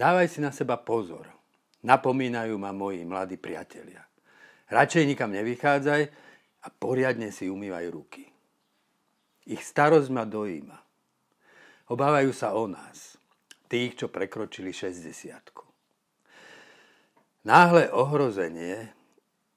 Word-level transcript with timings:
Dávaj 0.00 0.32
si 0.32 0.40
na 0.40 0.48
seba 0.48 0.80
pozor. 0.80 1.28
Napomínajú 1.84 2.56
ma 2.56 2.72
moji 2.72 3.04
mladí 3.04 3.36
priatelia. 3.36 4.00
Radšej 4.72 5.04
nikam 5.04 5.28
nevychádzaj 5.28 6.02
a 6.64 6.68
poriadne 6.72 7.28
si 7.28 7.52
umývaj 7.52 7.84
ruky. 7.92 8.24
Ich 9.44 9.60
starosť 9.60 10.08
ma 10.08 10.24
dojíma. 10.24 10.80
Obávajú 11.92 12.32
sa 12.32 12.56
o 12.56 12.64
nás, 12.64 13.20
tých, 13.68 14.00
čo 14.00 14.08
prekročili 14.08 14.72
60. 14.72 15.04
Náhle 17.44 17.92
ohrozenie 17.92 18.88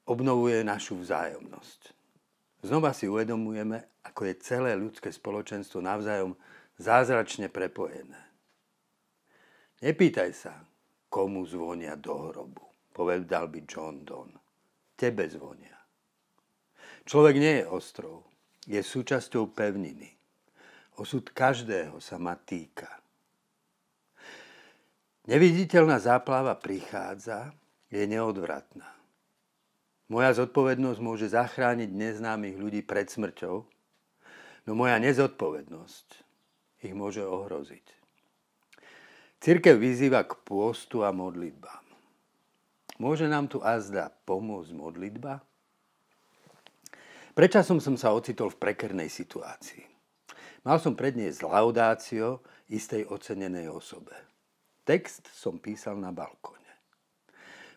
obnovuje 0.04 0.60
našu 0.60 1.00
vzájomnosť. 1.00 1.96
Znova 2.60 2.92
si 2.92 3.08
uvedomujeme, 3.08 4.04
ako 4.04 4.28
je 4.28 4.44
celé 4.44 4.76
ľudské 4.76 5.08
spoločenstvo 5.08 5.80
navzájom 5.80 6.36
zázračne 6.76 7.48
prepojené. 7.48 8.33
Nepýtaj 9.84 10.30
sa, 10.32 10.64
komu 11.12 11.44
zvonia 11.44 11.92
do 12.00 12.32
hrobu, 12.32 12.64
povedal 12.88 13.52
by 13.52 13.68
John 13.68 14.00
Donne. 14.00 14.40
Tebe 14.96 15.28
zvonia. 15.28 15.76
Človek 17.04 17.36
nie 17.36 17.60
je 17.60 17.68
ostrov, 17.68 18.24
je 18.64 18.80
súčasťou 18.80 19.52
pevniny. 19.52 20.08
Osud 20.96 21.28
každého 21.28 22.00
sa 22.00 22.16
ma 22.16 22.32
týka. 22.32 22.88
Neviditeľná 25.28 26.00
záplava 26.00 26.56
prichádza, 26.56 27.52
je 27.92 28.08
neodvratná. 28.08 28.88
Moja 30.08 30.32
zodpovednosť 30.32 31.00
môže 31.04 31.28
zachrániť 31.28 31.92
neznámych 31.92 32.56
ľudí 32.56 32.80
pred 32.80 33.12
smrťou, 33.12 33.56
no 34.64 34.70
moja 34.72 34.96
nezodpovednosť 34.96 36.08
ich 36.88 36.96
môže 36.96 37.20
ohroziť. 37.20 38.03
Cirkev 39.44 39.76
vyzýva 39.76 40.24
k 40.24 40.40
pôstu 40.40 41.04
a 41.04 41.12
modlitbám. 41.12 41.84
Môže 42.96 43.28
nám 43.28 43.44
tu 43.44 43.60
azda 43.60 44.08
pomôcť 44.24 44.72
modlitba? 44.72 45.44
Prečasom 47.36 47.76
som 47.76 47.92
sa 48.00 48.16
ocitol 48.16 48.48
v 48.48 48.56
prekernej 48.56 49.12
situácii. 49.12 49.84
Mal 50.64 50.80
som 50.80 50.96
predniesť 50.96 51.44
laudácio 51.44 52.40
istej 52.72 53.04
ocenenej 53.12 53.68
osobe. 53.68 54.16
Text 54.80 55.28
som 55.36 55.60
písal 55.60 56.00
na 56.00 56.08
balkóne. 56.08 56.72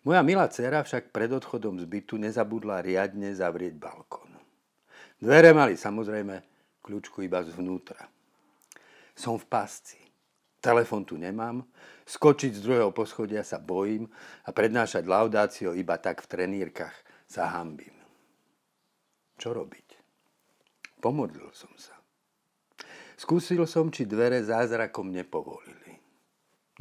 Moja 0.08 0.24
milá 0.24 0.48
dcera 0.48 0.88
však 0.88 1.12
pred 1.12 1.36
odchodom 1.36 1.84
z 1.84 1.86
bytu 1.92 2.16
nezabudla 2.16 2.80
riadne 2.80 3.36
zavrieť 3.36 3.76
balkón. 3.76 4.32
Dvere 5.20 5.52
mali 5.52 5.76
samozrejme 5.76 6.36
kľúčku 6.80 7.28
iba 7.28 7.44
zvnútra. 7.44 8.08
Som 9.12 9.36
v 9.36 9.52
pásci. 9.52 10.07
Telefón 10.68 11.08
tu 11.08 11.16
nemám, 11.16 11.64
skočiť 12.04 12.60
z 12.60 12.60
druhého 12.60 12.92
poschodia 12.92 13.40
sa 13.40 13.56
bojím 13.56 14.04
a 14.44 14.52
prednášať 14.52 15.08
laudácio 15.08 15.72
iba 15.72 15.96
tak 15.96 16.20
v 16.20 16.28
trenírkach 16.28 16.92
sa 17.24 17.56
hambím. 17.56 17.96
Čo 19.40 19.56
robiť? 19.56 19.88
Pomodlil 21.00 21.48
som 21.56 21.72
sa. 21.80 21.96
Skúsil 23.16 23.64
som, 23.64 23.88
či 23.96 24.04
dvere 24.04 24.44
zázrakom 24.44 25.08
nepovolili. 25.08 25.96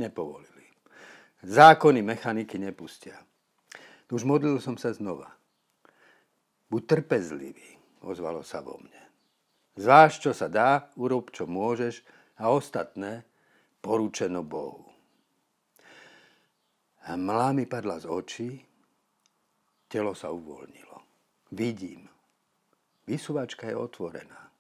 Nepovolili. 0.03 0.67
Zákony 1.47 2.03
mechaniky 2.03 2.59
nepustia. 2.59 3.23
Už 4.11 4.27
modlil 4.27 4.59
som 4.59 4.75
sa 4.75 4.91
znova. 4.91 5.31
Buď 6.75 6.83
trpezlivý, 6.91 7.79
ozvalo 8.03 8.43
sa 8.43 8.67
vo 8.67 8.83
mne. 8.83 9.03
Zváž, 9.79 10.19
čo 10.19 10.35
sa 10.35 10.51
dá, 10.51 10.91
urob, 10.99 11.31
čo 11.31 11.47
môžeš 11.47 12.03
a 12.35 12.51
ostatné 12.51 13.23
porúčeno 13.87 14.43
Bohu. 14.43 14.83
Mlá 17.07 17.55
mi 17.55 17.71
padla 17.71 18.03
z 18.03 18.11
očí, 18.11 18.51
telo 19.87 20.11
sa 20.11 20.35
uvoľnilo. 20.35 20.99
Vidím. 21.55 22.11
Vysúvačka 23.07 23.71
je 23.71 23.79
otvorená. 23.79 24.51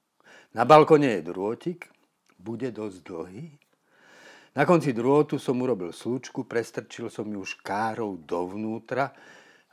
Na 0.54 0.62
balkone 0.62 1.18
je 1.18 1.26
drôtik, 1.26 1.90
bude 2.38 2.70
dosť 2.70 2.98
dlhý. 3.02 3.50
Na 4.54 4.62
konci 4.62 4.94
drôtu 4.94 5.42
som 5.42 5.58
urobil 5.58 5.90
slučku, 5.90 6.46
prestrčil 6.46 7.10
som 7.10 7.26
ju 7.26 7.42
škárou 7.42 8.22
dovnútra 8.22 9.10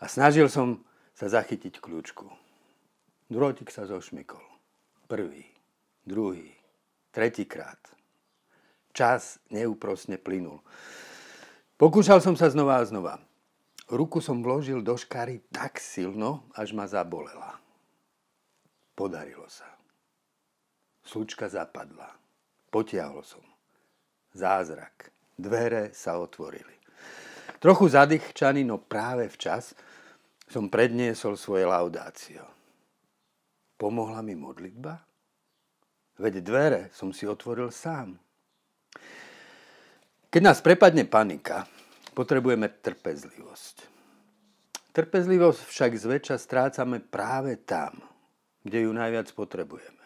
a 0.01 0.09
snažil 0.09 0.49
som 0.49 0.81
sa 1.13 1.29
zachytiť 1.29 1.77
kľúčku. 1.77 2.25
Drôtik 3.29 3.69
sa 3.69 3.85
zošmykol. 3.85 4.41
Prvý, 5.05 5.45
druhý, 6.01 6.49
tretíkrát. 7.13 7.77
Čas 8.93 9.41
neúprosne 9.49 10.21
plynul. 10.21 10.61
Pokúšal 11.81 12.21
som 12.21 12.37
sa 12.37 12.53
znova 12.53 12.77
a 12.77 12.85
znova. 12.85 13.17
Ruku 13.89 14.21
som 14.21 14.45
vložil 14.45 14.85
do 14.85 14.93
škáry 14.93 15.41
tak 15.49 15.81
silno, 15.81 16.47
až 16.53 16.71
ma 16.77 16.85
zabolela. 16.85 17.57
Podarilo 18.93 19.49
sa. 19.49 19.67
Slučka 21.03 21.49
zapadla. 21.49 22.13
Potiahol 22.69 23.25
som. 23.25 23.43
Zázrak. 24.31 25.11
Dvere 25.35 25.91
sa 25.91 26.21
otvorili. 26.21 26.77
Trochu 27.57 27.89
zadýchčaný, 27.91 28.61
no 28.63 28.77
práve 28.77 29.27
včas 29.27 29.73
som 30.47 30.69
predniesol 30.69 31.33
svoje 31.33 31.65
laudácio. 31.65 32.45
Pomohla 33.75 34.21
mi 34.21 34.37
modlitba? 34.37 35.01
Veď 36.21 36.45
dvere 36.45 36.81
som 36.93 37.09
si 37.09 37.25
otvoril 37.25 37.73
sám. 37.73 38.22
Keď 40.33 40.41
nás 40.41 40.65
prepadne 40.65 41.05
panika, 41.05 41.69
potrebujeme 42.17 42.65
trpezlivosť. 42.65 43.85
Trpezlivosť 44.89 45.61
však 45.61 45.91
zväčša 45.93 46.41
strácame 46.41 46.97
práve 47.05 47.61
tam, 47.61 48.01
kde 48.65 48.89
ju 48.89 48.91
najviac 48.97 49.29
potrebujeme. 49.37 50.01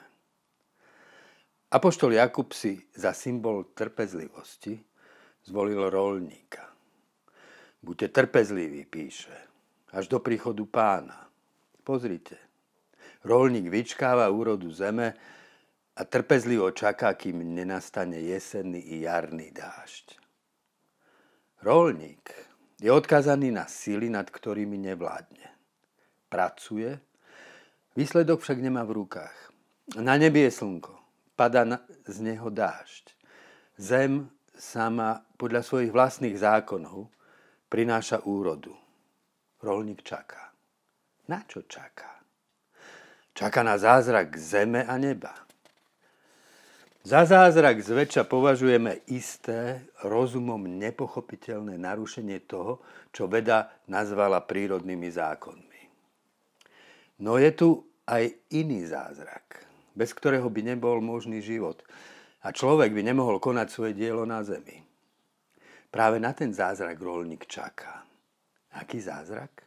Apoštol 1.71 2.19
Jakub 2.19 2.51
si 2.51 2.75
za 2.91 3.15
symbol 3.15 3.71
trpezlivosti 3.71 4.75
zvolil 5.47 5.87
rolníka. 5.87 6.75
Buďte 7.79 8.11
trpezliví, 8.11 8.83
píše, 8.83 9.31
až 9.95 10.11
do 10.11 10.19
príchodu 10.19 10.67
pána. 10.67 11.31
Pozrite, 11.87 12.35
rolník 13.23 13.71
vyčkáva 13.71 14.27
úrodu 14.27 14.67
zeme 14.75 15.15
a 15.97 16.05
trpezlivo 16.05 16.69
čaká, 16.71 17.15
kým 17.17 17.41
nenastane 17.41 18.21
jesenný 18.21 18.77
i 18.77 19.07
jarný 19.07 19.49
dážď. 19.49 20.16
Rolník 21.67 22.31
je 22.79 22.87
odkazaný 22.87 23.51
na 23.51 23.67
síly, 23.67 24.07
nad 24.07 24.23
ktorými 24.31 24.79
nevládne. 24.79 25.51
Pracuje, 26.31 26.95
Výsledok 27.97 28.45
však 28.45 28.61
nemá 28.61 28.85
v 28.85 29.01
rukách. 29.01 29.33
Na 29.97 30.21
nebi 30.21 30.45
je 30.45 30.53
slnko, 30.53 30.93
pada 31.33 31.65
na, 31.65 31.81
z 32.05 32.21
neho 32.21 32.53
dážď. 32.53 33.09
Zem 33.73 34.29
sama 34.53 35.25
podľa 35.41 35.65
svojich 35.65 35.89
vlastných 35.89 36.37
zákonov 36.37 37.09
prináša 37.73 38.21
úrodu. 38.21 38.77
Rolník 39.65 40.05
čaká. 40.05 40.53
Na 41.25 41.41
čo 41.49 41.65
čaká? 41.65 42.21
Čaká 43.33 43.65
na 43.65 43.81
zázrak 43.81 44.37
zeme 44.37 44.85
a 44.85 44.93
neba. 45.01 45.46
Za 47.07 47.23
zázrak 47.23 47.79
zväčša 47.79 48.27
považujeme 48.27 49.07
isté, 49.07 49.87
rozumom 50.03 50.59
nepochopiteľné 50.67 51.79
narušenie 51.79 52.43
toho, 52.43 52.83
čo 53.15 53.31
veda 53.31 53.71
nazvala 53.87 54.43
prírodnými 54.43 55.07
zákonmi. 55.07 55.81
No 57.23 57.39
je 57.39 57.47
tu 57.55 57.87
aj 58.03 58.27
iný 58.51 58.83
zázrak, 58.83 59.63
bez 59.95 60.11
ktorého 60.11 60.51
by 60.51 60.75
nebol 60.75 60.99
možný 60.99 61.39
život 61.39 61.79
a 62.43 62.51
človek 62.51 62.91
by 62.91 62.99
nemohol 63.07 63.39
konať 63.39 63.71
svoje 63.71 63.95
dielo 63.95 64.27
na 64.27 64.43
zemi. 64.43 64.83
Práve 65.87 66.19
na 66.19 66.35
ten 66.35 66.51
zázrak 66.51 66.99
rolník 66.99 67.47
čaká. 67.47 68.03
Aký 68.75 68.99
zázrak? 68.99 69.63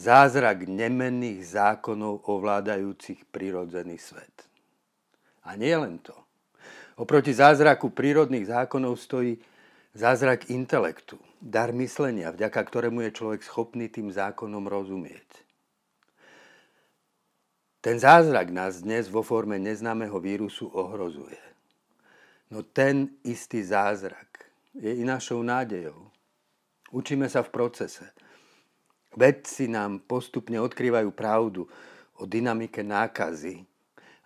Zázrak 0.00 0.64
nemenných 0.64 1.44
zákonov 1.44 2.24
ovládajúcich 2.24 3.28
prirodzený 3.28 4.00
svet. 4.00 4.51
A 5.42 5.58
nie 5.58 5.74
len 5.74 5.98
to. 5.98 6.14
Oproti 6.96 7.34
zázraku 7.34 7.90
prírodných 7.90 8.46
zákonov 8.46 9.00
stojí 9.00 9.40
zázrak 9.96 10.52
intelektu, 10.52 11.18
dar 11.40 11.72
myslenia, 11.72 12.30
vďaka 12.30 12.60
ktorému 12.62 13.02
je 13.08 13.16
človek 13.16 13.40
schopný 13.42 13.88
tým 13.88 14.12
zákonom 14.12 14.68
rozumieť. 14.68 15.42
Ten 17.82 17.98
zázrak 17.98 18.54
nás 18.54 18.78
dnes 18.86 19.10
vo 19.10 19.26
forme 19.26 19.58
neznámeho 19.58 20.14
vírusu 20.22 20.70
ohrozuje. 20.70 21.40
No 22.54 22.62
ten 22.62 23.18
istý 23.26 23.64
zázrak 23.66 24.46
je 24.78 24.94
i 24.94 25.02
našou 25.02 25.42
nádejou. 25.42 26.12
Učíme 26.94 27.26
sa 27.26 27.42
v 27.42 27.50
procese. 27.50 28.06
Vedci 29.16 29.66
nám 29.66 30.04
postupne 30.04 30.60
odkrývajú 30.60 31.10
pravdu 31.10 31.66
o 32.20 32.28
dynamike 32.28 32.86
nákazy 32.86 33.66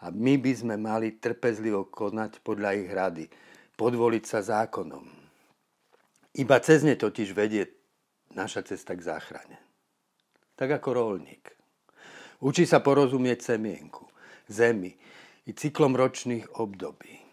a 0.06 0.14
my 0.14 0.38
by 0.38 0.52
sme 0.54 0.78
mali 0.78 1.18
trpezlivo 1.18 1.90
konať 1.90 2.38
podľa 2.46 2.70
ich 2.78 2.86
rady, 2.86 3.26
podvoliť 3.74 4.24
sa 4.24 4.38
zákonom. 4.38 5.02
Iba 6.38 6.56
cez 6.62 6.86
ne 6.86 6.94
totiž 6.94 7.34
vedie 7.34 7.66
naša 8.38 8.62
cesta 8.62 8.94
k 8.94 9.02
záchrane. 9.02 9.58
Tak 10.54 10.78
ako 10.78 10.88
rolník. 10.94 11.50
Učí 12.38 12.68
sa 12.68 12.78
porozumieť 12.78 13.56
semienku, 13.56 14.06
zemi 14.46 14.94
i 15.48 15.50
cyklom 15.50 15.98
ročných 15.98 16.62
období. 16.62 17.26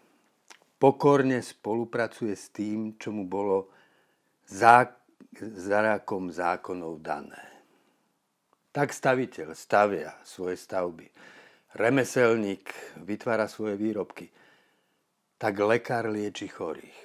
Pokorne 0.82 1.46
spolupracuje 1.46 2.34
s 2.34 2.50
tým, 2.50 2.98
čo 2.98 3.14
mu 3.14 3.30
bolo 3.30 3.70
zák- 4.50 5.30
zarakom 5.40 6.34
zákonov 6.34 7.00
dané. 7.00 7.40
Tak 8.74 8.90
staviteľ 8.90 9.54
stavia 9.54 10.18
svoje 10.26 10.58
stavby. 10.58 11.08
Remeselník 11.74 12.70
vytvára 13.02 13.50
svoje 13.50 13.74
výrobky. 13.74 14.30
Tak 15.42 15.54
lekár 15.58 16.06
lieči 16.06 16.46
chorých. 16.46 17.00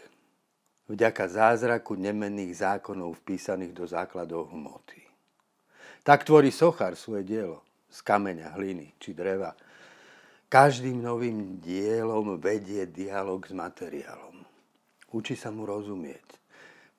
Vďaka 0.92 1.24
zázraku 1.24 1.96
nemenných 1.96 2.52
zákonov 2.60 3.16
vpísaných 3.24 3.72
do 3.72 3.84
základov 3.88 4.52
hmoty. 4.52 5.00
Tak 6.04 6.28
tvorí 6.28 6.52
sochár 6.52 7.00
svoje 7.00 7.24
dielo 7.24 7.64
z 7.88 7.98
kameňa, 8.04 8.56
hliny 8.60 8.92
či 9.00 9.16
dreva. 9.16 9.56
Každým 10.52 11.00
novým 11.00 11.60
dielom 11.60 12.40
vedie 12.40 12.84
dialog 12.88 13.44
s 13.44 13.52
materiálom. 13.56 14.44
Učí 15.12 15.36
sa 15.36 15.48
mu 15.48 15.64
rozumieť. 15.64 16.24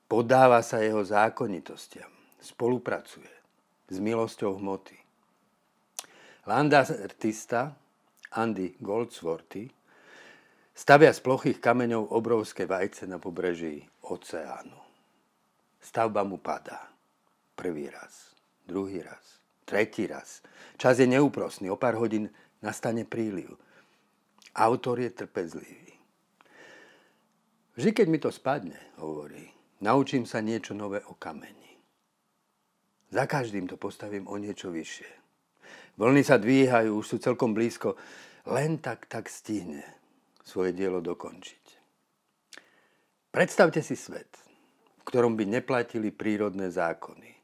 Podáva 0.10 0.65
sa 0.65 0.81
jeho 0.81 1.06
zákonitostiam. 1.06 2.10
Spolupracuje 2.42 3.30
s 3.89 3.98
milosťou 4.01 4.57
hmoty. 4.57 4.99
Landa 6.47 6.88
artista 6.88 7.75
Andy 8.31 8.80
Goldsworthy 8.80 9.68
stavia 10.71 11.12
z 11.12 11.19
plochých 11.19 11.59
kameňov 11.59 12.15
obrovské 12.15 12.63
vajce 12.63 13.03
na 13.12 13.19
pobreží 13.19 13.83
oceánu. 14.07 14.80
Stavba 15.83 16.24
mu 16.24 16.39
padá. 16.39 16.88
Prvý 17.59 17.91
raz, 17.91 18.39
druhý 18.63 19.03
raz, 19.03 19.44
tretí 19.68 20.07
raz. 20.07 20.39
Čas 20.80 21.03
je 21.03 21.12
neúprosný, 21.12 21.68
o 21.68 21.75
pár 21.75 22.00
hodín 22.00 22.31
nastane 22.63 23.03
príliv. 23.03 23.59
Autor 24.56 25.03
je 25.03 25.12
trpezlivý. 25.12 25.91
Vždy, 27.75 27.91
keď 27.91 28.07
mi 28.07 28.19
to 28.19 28.31
spadne, 28.31 28.80
hovorí, 28.95 29.44
naučím 29.83 30.24
sa 30.24 30.39
niečo 30.39 30.71
nové 30.71 31.03
o 31.03 31.19
kameni. 31.19 31.75
Za 33.12 33.27
každým 33.27 33.68
to 33.68 33.75
postavím 33.75 34.24
o 34.31 34.39
niečo 34.39 34.71
vyššie. 34.71 35.19
Vlny 36.00 36.24
sa 36.24 36.40
dvíhajú, 36.40 36.96
už 36.96 37.06
sú 37.06 37.18
celkom 37.19 37.51
blízko. 37.51 38.00
Len 38.48 38.80
tak, 38.80 39.12
tak 39.12 39.28
stihne 39.28 39.84
svoje 40.48 40.72
dielo 40.72 41.04
dokončiť. 41.04 41.63
Predstavte 43.36 43.84
si 43.84 44.00
svet, 44.00 44.31
v 44.96 45.04
ktorom 45.04 45.36
by 45.36 45.44
neplatili 45.60 46.16
prírodné 46.16 46.72
zákony. 46.72 47.36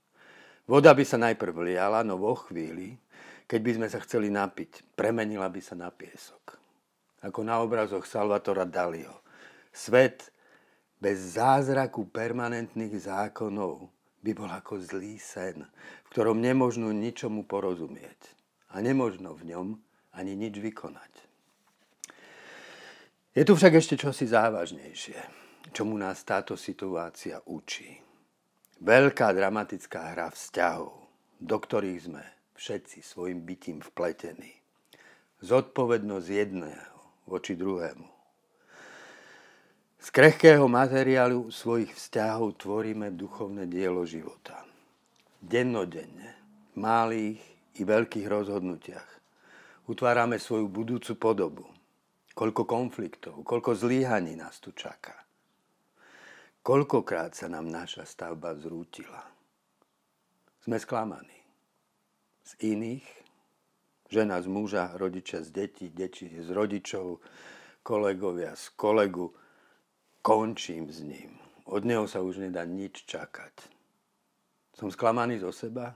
Voda 0.72 0.96
by 0.96 1.04
sa 1.04 1.19
najprv 1.19 1.68
liala, 1.68 2.02
no 2.07 2.16
vo 2.16 2.31
chvíli, 2.48 2.96
keď 3.44 3.60
by 3.60 3.72
sme 3.75 3.88
sa 3.92 4.00
chceli 4.02 4.31
napiť, 4.31 4.96
premenila 4.96 5.52
by 5.52 5.60
sa 5.60 5.75
na 5.75 5.92
piesok. 5.92 6.56
Ako 7.28 7.44
na 7.44 7.60
obrazoch 7.60 8.07
Salvatora 8.07 8.63
Dalio. 8.63 9.19
Svet 9.75 10.31
bez 10.96 11.36
zázraku 11.36 12.07
permanentných 12.07 13.04
zákonov 13.04 13.92
by 14.24 14.31
bol 14.31 14.48
ako 14.48 14.80
zlý 14.80 15.19
sen, 15.19 15.68
v 16.07 16.07
ktorom 16.10 16.40
nemožno 16.40 16.96
ničomu 16.96 17.44
porozumieť 17.46 18.44
a 18.75 18.83
nemožno 18.83 19.31
v 19.31 19.56
ňom 19.56 19.68
ani 20.19 20.36
nič 20.36 20.60
vykonať. 20.60 21.13
Je 23.31 23.44
tu 23.48 23.56
však 23.56 23.80
ešte 23.80 23.95
čosi 23.95 24.27
závažnejšie, 24.27 25.19
čomu 25.72 25.95
nás 25.95 26.24
táto 26.27 26.60
situácia 26.60 27.39
učí. 27.48 28.00
Veľká 28.83 29.31
dramatická 29.31 30.12
hra 30.12 30.27
vzťahov, 30.31 30.92
do 31.39 31.57
ktorých 31.60 32.01
sme 32.12 32.24
všetci 32.60 33.00
svojim 33.00 33.44
bytím 33.48 33.80
vpletení. 33.80 34.51
Zodpovednosť 35.39 36.28
jedného 36.28 36.95
voči 37.28 37.56
druhému. 37.56 38.07
Z 40.00 40.07
krehkého 40.13 40.68
materiálu 40.68 41.51
svojich 41.51 41.92
vzťahov 41.92 42.60
tvoríme 42.60 43.16
duchovné 43.16 43.68
dielo 43.68 44.04
života. 44.07 44.63
Dennodenne, 45.42 46.36
v 46.71 46.75
malých 46.78 47.55
i 47.75 47.81
veľkých 47.83 48.27
rozhodnutiach 48.27 49.10
utvárame 49.92 50.42
svoju 50.42 50.68
budúcu 50.72 51.13
podobu. 51.16 51.66
Koľko 52.36 52.68
konfliktov, 52.68 53.48
koľko 53.48 53.75
zlíhaní 53.75 54.36
nás 54.36 54.60
tu 54.60 54.75
čaká. 54.75 55.16
Koľkokrát 56.66 57.31
sa 57.31 57.48
nám 57.48 57.69
naša 57.69 58.04
stavba 58.04 58.57
zrútila. 58.57 59.24
Sme 60.66 60.81
sklamaní. 60.81 61.39
Z 62.44 62.75
iných, 62.75 63.06
žena 64.10 64.42
z 64.42 64.50
muža, 64.50 64.98
rodičia 64.98 65.45
z 65.45 65.50
detí, 65.54 65.88
deti 65.94 66.28
z 66.28 66.50
rodičov, 66.51 67.21
kolegovia 67.86 68.57
z 68.57 68.74
kolegu, 68.74 69.30
končím 70.25 70.89
s 70.89 71.06
ním. 71.06 71.38
Od 71.69 71.86
neho 71.86 72.10
sa 72.10 72.25
už 72.25 72.42
nedá 72.42 72.66
nič 72.66 73.06
čakať. 73.06 73.54
Som 74.74 74.89
sklamaný 74.89 75.39
zo 75.39 75.54
seba? 75.54 75.94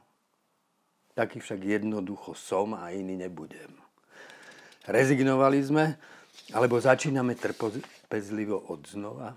Taký 1.19 1.43
však 1.43 1.59
jednoducho 1.67 2.31
som 2.31 2.79
a 2.79 2.95
iný 2.95 3.19
nebudem. 3.19 3.75
Rezignovali 4.87 5.59
sme, 5.59 5.99
alebo 6.55 6.79
začíname 6.79 7.35
trpezlivo 7.35 8.71
od 8.71 8.87
znova? 8.87 9.35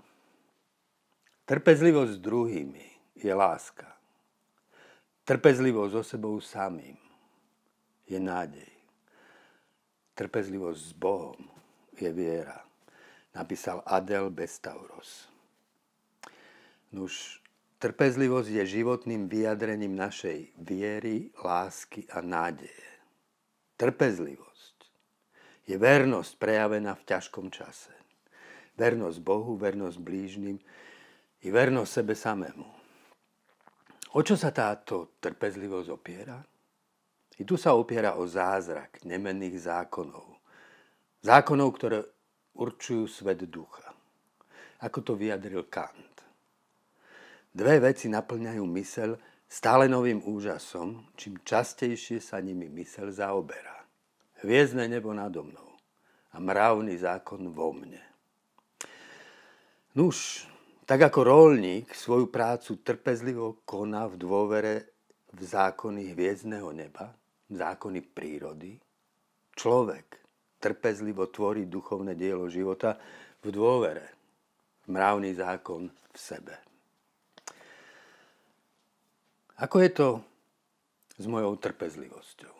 Trpezlivosť 1.43 2.11
s 2.15 2.23
druhými 2.23 2.87
je 3.19 3.35
láska. 3.35 3.91
Trpezlivosť 5.27 5.91
so 5.91 6.03
sebou 6.07 6.39
samým 6.39 6.95
je 8.07 8.15
nádej. 8.15 8.71
Trpezlivosť 10.15 10.79
s 10.79 10.93
Bohom 10.95 11.35
je 11.99 12.07
viera. 12.15 12.63
Napísal 13.35 13.83
Adel 13.83 14.31
Bestauros. 14.31 15.27
Nuž, 16.95 17.42
trpezlivosť 17.83 18.63
je 18.63 18.79
životným 18.79 19.27
vyjadrením 19.27 19.91
našej 19.91 20.55
viery, 20.55 21.35
lásky 21.35 22.07
a 22.07 22.23
nádeje. 22.23 22.87
Trpezlivosť 23.75 24.77
je 25.67 25.75
vernosť 25.75 26.31
prejavená 26.39 26.95
v 26.95 27.03
ťažkom 27.03 27.51
čase. 27.51 27.91
Vernosť 28.79 29.19
Bohu, 29.19 29.59
vernosť 29.59 29.99
blížnym, 29.99 30.55
i 31.43 31.47
vernosť 31.51 31.91
sebe 31.91 32.15
samému. 32.15 32.69
O 34.15 34.19
čo 34.23 34.39
sa 34.39 34.55
táto 34.55 35.19
trpezlivosť 35.19 35.89
opiera? 35.91 36.39
I 37.35 37.43
tu 37.43 37.59
sa 37.59 37.75
opiera 37.75 38.15
o 38.15 38.23
zázrak 38.23 39.03
nemenných 39.03 39.59
zákonov. 39.59 40.39
Zákonov, 41.19 41.69
ktoré 41.75 41.99
určujú 42.55 43.11
svet 43.11 43.43
ducha. 43.49 43.91
Ako 44.79 45.03
to 45.03 45.19
vyjadril 45.19 45.67
Kant. 45.67 46.12
Dve 47.53 47.77
veci 47.77 48.09
naplňajú 48.09 48.65
mysel 48.81 49.13
stále 49.45 49.85
novým 49.85 50.25
úžasom, 50.25 51.13
čím 51.13 51.37
častejšie 51.45 52.17
sa 52.17 52.41
nimi 52.41 52.65
mysel 52.73 53.13
zaoberá. 53.13 53.85
Hviezdne 54.41 54.89
nebo 54.89 55.13
nado 55.13 55.45
mnou 55.45 55.77
a 56.33 56.41
mravný 56.41 56.97
zákon 56.97 57.53
vo 57.53 57.69
mne. 57.77 58.01
Nuž, 59.93 60.49
tak 60.89 61.05
ako 61.05 61.19
rolník 61.21 61.93
svoju 61.93 62.33
prácu 62.33 62.81
trpezlivo 62.81 63.61
koná 63.61 64.09
v 64.09 64.17
dôvere 64.17 64.73
v 65.29 65.39
zákony 65.45 66.17
hviezdného 66.17 66.73
neba, 66.73 67.13
v 67.45 67.53
zákony 67.61 68.01
prírody, 68.01 68.81
človek 69.53 70.17
trpezlivo 70.57 71.29
tvorí 71.29 71.69
duchovné 71.69 72.17
dielo 72.17 72.49
života 72.49 72.97
v 73.45 73.53
dôvere, 73.53 74.09
mravný 74.89 75.37
zákon 75.37 75.85
v 75.85 76.17
sebe. 76.17 76.72
Ako 79.61 79.83
je 79.83 79.91
to 79.93 80.09
s 81.17 81.25
mojou 81.29 81.57
trpezlivosťou, 81.59 82.55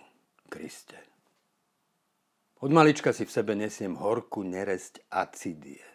Kriste? 0.50 1.00
Od 2.62 2.72
malička 2.72 3.12
si 3.12 3.26
v 3.26 3.34
sebe 3.34 3.58
nesiem 3.58 3.98
horku 3.98 4.46
neresť 4.46 5.10
acidie 5.10 5.94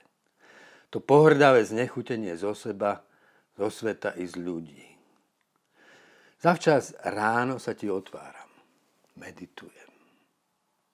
to 0.88 1.04
pohrdavé 1.04 1.64
znechutenie 1.64 2.32
zo 2.36 2.56
seba, 2.56 3.04
zo 3.56 3.68
sveta 3.68 4.16
i 4.16 4.24
z 4.24 4.40
ľudí. 4.40 4.84
Zavčas 6.40 6.96
ráno 7.04 7.60
sa 7.60 7.74
ti 7.76 7.90
otváram. 7.90 8.48
Meditujem. 9.18 9.90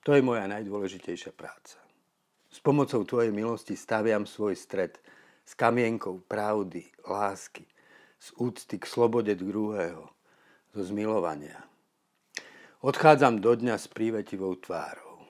To 0.05 0.17
je 0.17 0.25
moja 0.25 0.49
najdôležitejšia 0.49 1.33
práca. 1.37 1.77
S 2.49 2.59
pomocou 2.61 3.05
Tvojej 3.05 3.31
milosti 3.35 3.77
staviam 3.77 4.25
svoj 4.25 4.57
stred 4.57 4.97
s 5.45 5.53
kamienkou 5.53 6.25
pravdy, 6.25 6.89
lásky, 7.05 7.69
z 8.25 8.33
úcty 8.41 8.81
k 8.81 8.89
slobode 8.89 9.37
druhého, 9.37 10.09
zo 10.73 10.81
zmilovania. 10.81 11.61
Odchádzam 12.81 13.45
do 13.45 13.53
dňa 13.53 13.77
s 13.77 13.85
prívetivou 13.93 14.57
tvárou. 14.57 15.29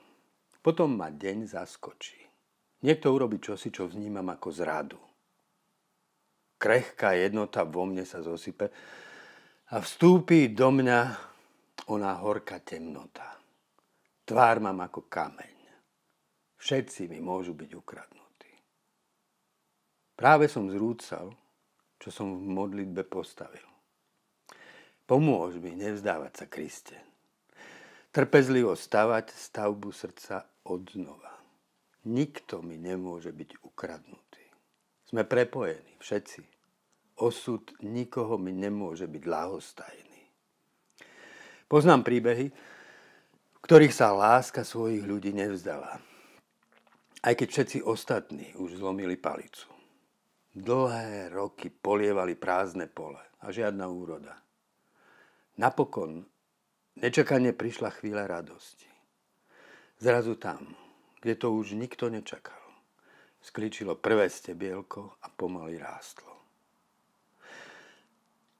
Potom 0.63 0.95
ma 0.95 1.11
deň 1.11 1.51
zaskočí. 1.51 2.15
Niekto 2.87 3.11
urobí 3.11 3.43
čosi, 3.43 3.67
čo 3.67 3.91
vnímam 3.91 4.31
ako 4.31 4.47
zradu. 4.55 4.99
krehká 6.55 7.13
jednota 7.19 7.67
vo 7.67 7.83
mne 7.85 8.07
sa 8.07 8.23
zosype 8.23 8.71
a 9.69 9.75
vstúpi 9.83 10.55
do 10.55 10.71
mňa 10.71 10.99
ona 11.91 12.15
horká 12.17 12.63
temnota. 12.63 13.37
Tvár 14.25 14.63
mám 14.63 14.81
ako 14.81 15.05
kameň. 15.05 15.57
Všetci 16.57 17.11
mi 17.11 17.21
môžu 17.21 17.53
byť 17.53 17.71
ukradnutí. 17.77 18.53
Práve 20.17 20.49
som 20.49 20.65
zrúcal, 20.71 21.35
čo 22.05 22.13
som 22.13 22.37
v 22.37 22.45
modlitbe 22.45 23.01
postavil. 23.09 23.65
Pomôž 25.09 25.57
mi 25.57 25.73
nevzdávať 25.73 26.33
sa 26.37 26.45
Kriste. 26.45 26.93
Trpezlivo 28.13 28.77
stavať 28.77 29.33
stavbu 29.33 29.89
srdca 29.89 30.45
od 30.69 30.85
znova. 30.85 31.33
Nikto 32.05 32.61
mi 32.61 32.77
nemôže 32.77 33.33
byť 33.33 33.57
ukradnutý. 33.65 34.45
Sme 35.09 35.25
prepojení, 35.25 35.97
všetci. 35.97 36.45
Osud 37.25 37.73
nikoho 37.81 38.37
mi 38.37 38.53
nemôže 38.53 39.09
byť 39.09 39.23
lahostajný. 39.25 40.21
Poznám 41.65 42.05
príbehy, 42.05 42.53
v 43.49 43.59
ktorých 43.65 43.97
sa 43.97 44.13
láska 44.13 44.61
svojich 44.61 45.01
ľudí 45.01 45.33
nevzdala. 45.33 45.97
Aj 47.25 47.33
keď 47.33 47.47
všetci 47.49 47.77
ostatní 47.81 48.53
už 48.61 48.77
zlomili 48.77 49.17
palicu. 49.17 49.74
Dlhé 50.55 51.35
roky 51.35 51.67
polievali 51.67 52.39
prázdne 52.39 52.87
pole 52.87 53.19
a 53.43 53.51
žiadna 53.51 53.91
úroda. 53.91 54.39
Napokon 55.59 56.23
nečakane 56.95 57.51
prišla 57.51 57.91
chvíľa 57.99 58.23
radosti. 58.39 58.87
Zrazu 59.99 60.39
tam, 60.39 60.71
kde 61.19 61.35
to 61.35 61.51
už 61.51 61.75
nikto 61.75 62.07
nečakal, 62.07 62.59
skličilo 63.43 63.99
prvé 63.99 64.31
stebielko 64.31 65.19
a 65.23 65.27
pomaly 65.27 65.75
rástlo. 65.75 66.31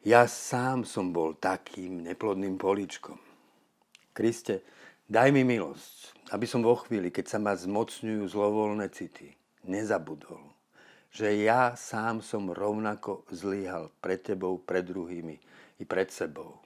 Ja 0.04 0.28
sám 0.28 0.84
som 0.84 1.16
bol 1.16 1.40
takým 1.40 2.04
neplodným 2.04 2.60
poličkom. 2.60 3.20
Kriste, 4.12 4.68
daj 5.08 5.32
mi 5.32 5.48
milosť, 5.48 6.32
aby 6.32 6.44
som 6.44 6.60
vo 6.60 6.76
chvíli, 6.76 7.12
keď 7.12 7.26
sa 7.26 7.40
ma 7.40 7.56
zmocňujú 7.56 8.24
zlovoľné 8.28 8.92
city, 8.92 9.32
nezabudol, 9.68 10.55
že 11.16 11.32
ja 11.48 11.80
sám 11.80 12.20
som 12.20 12.52
rovnako 12.52 13.24
zlyhal 13.32 13.88
pred 14.04 14.20
tebou, 14.20 14.60
pred 14.60 14.84
druhými 14.84 15.40
i 15.80 15.84
pred 15.88 16.12
sebou. 16.12 16.60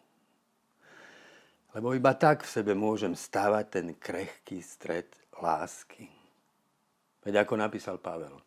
Lebo 1.78 1.94
iba 1.94 2.18
tak 2.18 2.42
v 2.42 2.50
sebe 2.50 2.74
môžem 2.74 3.14
stávať 3.14 3.66
ten 3.70 3.88
krehký 3.94 4.58
stred 4.66 5.06
lásky. 5.38 6.10
Veď 7.22 7.46
ako 7.46 7.62
napísal 7.62 8.02
Pavel. 8.02 8.42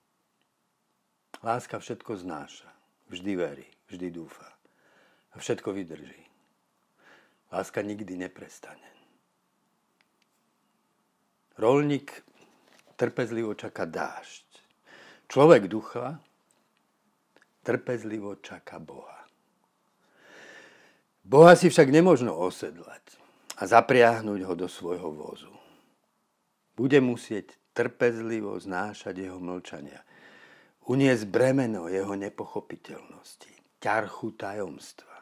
Láska 1.39 1.79
všetko 1.79 2.19
znáša, 2.19 2.67
vždy 3.07 3.33
verí, 3.39 3.69
vždy 3.87 4.11
dúfa 4.11 4.51
a 5.31 5.39
všetko 5.39 5.71
vydrží. 5.71 6.23
Láska 7.55 7.79
nikdy 7.79 8.19
neprestane. 8.19 8.91
Rolník 11.55 12.11
trpezlivo 12.99 13.55
čaká 13.55 13.87
dážď. 13.87 14.52
Človek 15.33 15.65
ducha 15.65 16.21
trpezlivo 17.65 18.37
čaká 18.45 18.77
Boha. 18.77 19.25
Boha 21.25 21.57
si 21.57 21.73
však 21.73 21.89
nemožno 21.89 22.37
osedlať 22.37 23.17
a 23.57 23.65
zapriahnuť 23.65 24.45
ho 24.45 24.53
do 24.53 24.69
svojho 24.69 25.09
vozu. 25.09 25.49
Bude 26.77 27.01
musieť 27.01 27.57
trpezlivo 27.73 28.61
znášať 28.61 29.25
jeho 29.25 29.41
mlčania, 29.41 30.05
uniesť 30.93 31.25
bremeno 31.25 31.89
jeho 31.89 32.13
nepochopiteľnosti, 32.13 33.81
ťarchu 33.81 34.37
tajomstva. 34.37 35.17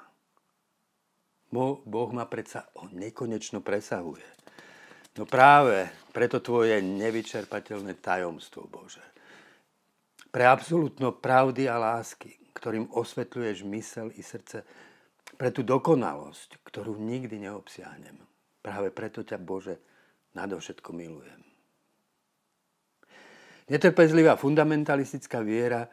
Boh 1.86 2.10
ma 2.10 2.26
predsa 2.26 2.66
o 2.82 2.90
nekonečno 2.90 3.62
presahuje. 3.62 4.26
No 5.14 5.22
práve 5.22 5.86
preto 6.10 6.42
tvoje 6.42 6.82
nevyčerpateľné 6.82 7.94
tajomstvo, 8.02 8.66
Bože. 8.66 9.19
Pre 10.30 10.44
absolútno 10.46 11.10
pravdy 11.10 11.66
a 11.66 11.78
lásky, 11.78 12.38
ktorým 12.54 12.90
osvetľuješ 12.94 13.66
mysel 13.66 14.14
i 14.14 14.22
srdce, 14.22 14.62
pre 15.34 15.50
tú 15.50 15.66
dokonalosť, 15.66 16.62
ktorú 16.62 16.94
nikdy 16.98 17.50
neobsiahnem. 17.50 18.18
Práve 18.60 18.94
preto 18.94 19.26
ťa, 19.26 19.40
Bože, 19.40 19.80
nadovšetko 20.36 20.90
milujem. 20.92 21.40
Netrpezlivá 23.70 24.34
fundamentalistická 24.34 25.40
viera 25.46 25.86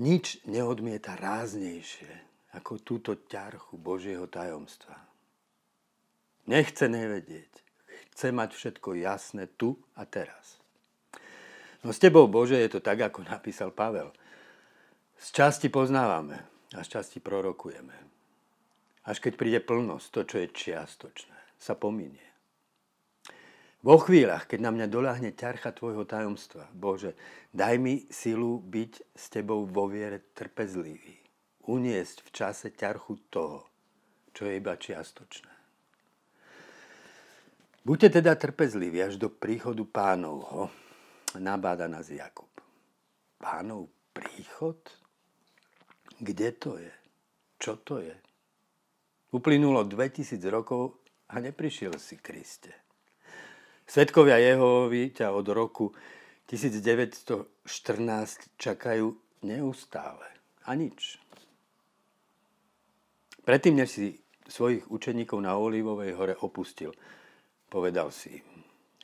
nič 0.00 0.40
neodmieta 0.48 1.16
ráznejšie 1.20 2.30
ako 2.56 2.82
túto 2.82 3.12
ťarchu 3.28 3.76
Božieho 3.78 4.26
tajomstva. 4.26 4.96
Nechce 6.48 6.88
nevedieť. 6.90 7.52
Chce 8.10 8.34
mať 8.34 8.50
všetko 8.56 8.98
jasné 8.98 9.46
tu 9.54 9.78
a 9.94 10.02
teraz. 10.04 10.59
No 11.80 11.96
s 11.96 11.98
tebou, 12.02 12.28
Bože, 12.28 12.60
je 12.60 12.76
to 12.76 12.80
tak, 12.84 13.00
ako 13.00 13.24
napísal 13.24 13.72
Pavel. 13.72 14.12
Z 15.16 15.32
časti 15.32 15.72
poznávame 15.72 16.44
a 16.76 16.84
z 16.84 17.00
časti 17.00 17.24
prorokujeme. 17.24 17.96
Až 19.08 19.16
keď 19.24 19.32
príde 19.36 19.60
plnosť, 19.64 20.06
to, 20.12 20.20
čo 20.28 20.36
je 20.44 20.48
čiastočné, 20.52 21.36
sa 21.56 21.72
pominie. 21.72 22.24
Vo 23.80 23.96
chvíľach, 23.96 24.44
keď 24.44 24.60
na 24.60 24.70
mňa 24.76 24.86
doľahne 24.92 25.32
ťarcha 25.32 25.72
Tvojho 25.72 26.04
tajomstva, 26.04 26.68
Bože, 26.76 27.16
daj 27.56 27.80
mi 27.80 28.04
silu 28.12 28.60
byť 28.60 28.92
s 29.16 29.24
Tebou 29.32 29.64
vo 29.64 29.88
viere 29.88 30.20
trpezlivý. 30.36 31.16
Uniesť 31.64 32.28
v 32.28 32.30
čase 32.32 32.76
ťarchu 32.76 33.32
toho, 33.32 33.64
čo 34.36 34.44
je 34.44 34.60
iba 34.60 34.76
čiastočné. 34.76 35.48
Buďte 37.80 38.20
teda 38.20 38.36
trpezliví 38.36 39.00
až 39.00 39.16
do 39.16 39.32
príchodu 39.32 39.80
pánovho, 39.88 40.68
nabáda 41.38 41.86
nás 41.86 42.10
Jakub. 42.10 42.50
Pánov 43.38 43.86
príchod? 44.10 44.82
Kde 46.18 46.52
to 46.58 46.76
je? 46.76 46.92
Čo 47.60 47.76
to 47.84 48.02
je? 48.02 48.16
Uplynulo 49.30 49.86
2000 49.86 50.42
rokov 50.50 51.06
a 51.30 51.38
neprišiel 51.38 51.94
si 52.02 52.18
Kriste. 52.18 52.74
Svetkovia 53.86 54.38
Jehovi 54.38 55.14
ťa 55.14 55.30
od 55.30 55.46
roku 55.50 55.94
1914 56.50 58.58
čakajú 58.58 59.06
neustále 59.46 60.26
a 60.66 60.74
nič. 60.74 61.18
Predtým, 63.46 63.78
než 63.78 63.90
si 63.90 64.18
svojich 64.50 64.90
učeníkov 64.90 65.38
na 65.42 65.56
Olivovej 65.56 66.12
hore 66.14 66.34
opustil, 66.38 66.92
povedal 67.70 68.10
si 68.10 68.42
im, 68.42 68.46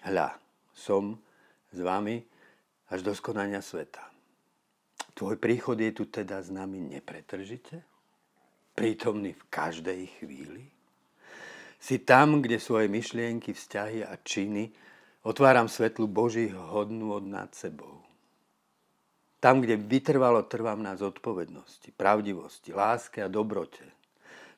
hľa, 0.06 0.38
som 0.74 1.18
s 1.72 1.78
vami 1.80 2.22
až 2.90 3.02
do 3.02 3.14
skonania 3.14 3.62
sveta. 3.62 4.02
Tvoj 5.16 5.40
príchod 5.40 5.80
je 5.80 5.90
tu 5.96 6.06
teda 6.06 6.42
s 6.42 6.52
nami 6.52 6.78
nepretržite? 6.78 7.96
prítomný 8.76 9.32
v 9.32 9.44
každej 9.48 10.20
chvíli? 10.20 10.68
Si 11.80 12.04
tam, 12.04 12.44
kde 12.44 12.60
svoje 12.60 12.92
myšlienky, 12.92 13.56
vzťahy 13.56 14.04
a 14.04 14.20
činy 14.20 14.68
otváram 15.24 15.66
svetlu 15.72 16.04
Božích 16.04 16.52
hodnú 16.52 17.16
od 17.16 17.24
nad 17.24 17.48
sebou. 17.56 18.04
Tam, 19.40 19.64
kde 19.64 19.80
vytrvalo 19.80 20.44
trvám 20.44 20.80
na 20.84 20.96
zodpovednosti, 20.96 21.92
pravdivosti, 21.96 22.76
láske 22.76 23.24
a 23.24 23.32
dobrote. 23.32 23.84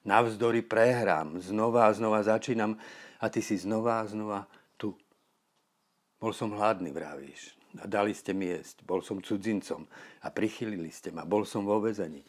Navzdory 0.07 0.63
prehrám, 0.63 1.39
znova 1.43 1.91
a 1.91 1.95
znova 1.95 2.23
začínam 2.23 2.79
a 3.21 3.27
ty 3.29 3.43
si 3.43 3.59
znova 3.59 4.01
a 4.03 4.09
znova. 4.09 4.47
Bol 6.19 6.35
som 6.35 6.51
hladný, 6.51 6.91
vravíš, 6.91 7.59
a 7.79 7.85
dali 7.87 8.17
ste 8.17 8.33
mi 8.33 8.49
jesť. 8.49 8.83
Bol 8.83 9.05
som 9.05 9.21
cudzincom 9.21 9.85
a 10.25 10.29
prichylili 10.33 10.89
ste 10.89 11.13
ma. 11.13 11.29
Bol 11.29 11.45
som 11.45 11.69
vo 11.69 11.79
vezení 11.79 12.25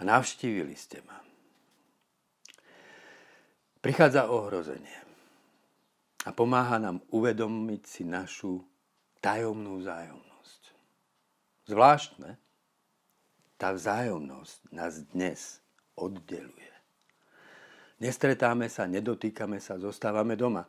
a 0.00 0.06
navštívili 0.06 0.72
ste 0.72 1.04
ma. 1.04 1.20
Prichádza 3.78 4.26
ohrozenie 4.32 4.96
a 6.26 6.34
pomáha 6.34 6.82
nám 6.82 6.98
uvedomiť 7.14 7.82
si 7.86 8.02
našu 8.02 8.58
tajomnú 9.22 9.78
vzájomnosť. 9.78 10.62
Zvláštne, 11.68 12.30
tá 13.54 13.70
vzájomnosť 13.70 14.58
nás 14.74 15.04
dnes 15.14 15.62
oddeluje. 15.94 16.74
Nestretáme 17.98 18.70
sa, 18.70 18.86
nedotýkame 18.86 19.58
sa, 19.58 19.78
zostávame 19.78 20.38
doma, 20.38 20.66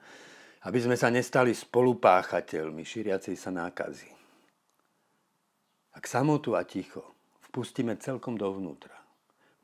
aby 0.68 0.80
sme 0.84 1.00
sa 1.00 1.08
nestali 1.08 1.56
spolupáchateľmi 1.56 2.84
šíriacej 2.84 3.36
sa 3.40 3.52
nákazy. 3.52 4.12
Ak 5.96 6.04
samotu 6.04 6.60
a 6.60 6.68
ticho 6.68 7.16
vpustíme 7.52 7.96
celkom 8.00 8.36
dovnútra, 8.36 8.96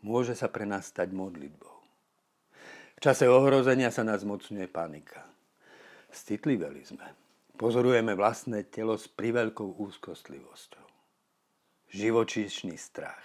môže 0.03 0.35
sa 0.35 0.47
pre 0.47 0.63
nás 0.63 0.87
stať 0.87 1.11
modlitbou. 1.11 1.75
V 2.95 2.99
čase 3.03 3.27
ohrozenia 3.27 3.91
sa 3.91 4.07
nás 4.07 4.23
mocňuje 4.23 4.71
panika. 4.71 5.27
Stitliveli 6.15 6.83
sme. 6.87 7.07
Pozorujeme 7.55 8.15
vlastné 8.15 8.67
telo 8.67 8.95
s 8.95 9.07
priveľkou 9.07 9.79
úzkostlivosťou. 9.79 10.87
Živočíšny 11.91 12.75
strach. 12.75 13.23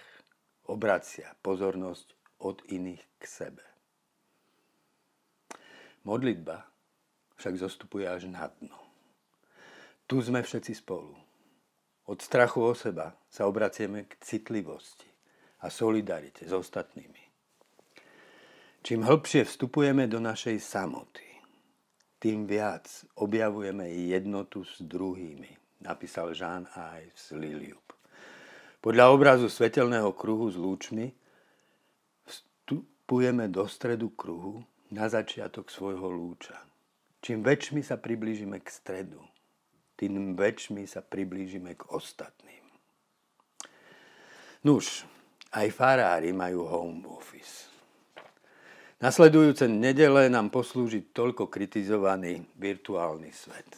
obracia 0.71 1.27
pozornosť 1.43 2.15
od 2.47 2.63
iných 2.71 3.03
k 3.19 3.23
sebe. 3.27 3.65
Modlitba 6.07 6.70
však 7.41 7.57
zostupuje 7.57 8.05
až 8.05 8.29
na 8.29 8.45
dno. 8.61 8.77
Tu 10.05 10.21
sme 10.21 10.45
všetci 10.45 10.77
spolu. 10.77 11.17
Od 12.05 12.19
strachu 12.21 12.61
o 12.61 12.77
seba 12.77 13.17
sa 13.25 13.49
obracieme 13.49 14.05
k 14.05 14.21
citlivosti 14.21 15.09
a 15.65 15.73
solidarite 15.73 16.45
s 16.45 16.53
ostatnými. 16.53 17.23
Čím 18.81 19.05
hĺbšie 19.05 19.45
vstupujeme 19.45 20.05
do 20.05 20.21
našej 20.21 20.57
samoty, 20.61 21.25
tým 22.21 22.45
viac 22.45 22.89
objavujeme 23.17 23.89
jednotu 24.09 24.61
s 24.61 24.81
druhými, 24.81 25.81
napísal 25.81 26.37
Jean 26.37 26.69
Ives 26.77 27.33
Liliup. 27.33 27.93
Podľa 28.81 29.13
obrazu 29.13 29.49
svetelného 29.49 30.13
kruhu 30.17 30.49
s 30.49 30.57
lúčmi 30.57 31.13
vstupujeme 32.25 33.49
do 33.49 33.69
stredu 33.69 34.13
kruhu 34.13 34.65
na 34.89 35.05
začiatok 35.05 35.69
svojho 35.69 36.09
lúča. 36.09 36.70
Čím 37.21 37.45
väčšmi 37.45 37.85
sa 37.85 38.01
priblížime 38.01 38.57
k 38.57 38.67
stredu, 38.67 39.21
tým 39.93 40.33
väčšmi 40.33 40.89
sa 40.89 41.05
priblížime 41.05 41.77
k 41.77 41.85
ostatným. 41.93 42.65
Nuž, 44.65 45.05
aj 45.53 45.69
farári 45.69 46.33
majú 46.33 46.65
home 46.65 47.05
office. 47.05 47.69
Nasledujúce 49.01 49.65
nedele 49.65 50.29
nám 50.29 50.53
poslúži 50.53 51.09
toľko 51.13 51.49
kritizovaný 51.49 52.45
virtuálny 52.57 53.33
svet. 53.33 53.69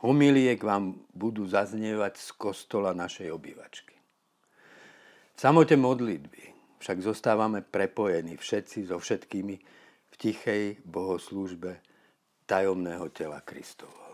Homiliek 0.00 0.56
vám 0.60 1.04
budú 1.12 1.44
zaznievať 1.44 2.16
z 2.16 2.28
kostola 2.36 2.96
našej 2.96 3.28
obývačky. 3.28 3.96
V 5.34 5.38
samote 5.40 5.76
modlitby 5.76 6.42
však 6.80 7.00
zostávame 7.04 7.60
prepojení 7.60 8.40
všetci 8.40 8.88
so 8.88 8.96
všetkými 8.96 9.77
tichej 10.18 10.82
bohoslúžbe 10.82 11.78
tajomného 12.44 13.06
tela 13.14 13.38
Kristovo. 13.40 14.07